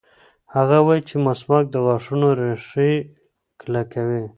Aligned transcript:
هغه 0.55 0.77
وایي 0.87 1.01
چې 1.09 1.15
مسواک 1.25 1.65
د 1.71 1.75
غاښونو 1.85 2.27
ریښې 2.39 2.91
کلکوي. 3.61 4.23